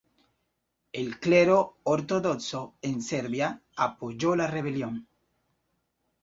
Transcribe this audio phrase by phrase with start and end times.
[0.93, 5.07] El clero ortodoxo en Serbia apoyó la rebelión.